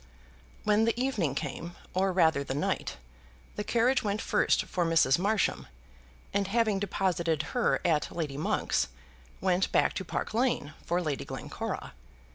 [0.63, 2.97] When the evening came, or rather the night,
[3.55, 5.19] the carriage went first for Mrs.
[5.19, 5.67] Marsham,
[6.33, 8.87] and having deposited her at Lady Monk's,
[9.41, 11.93] went back to Park Lane for Lady Glencora.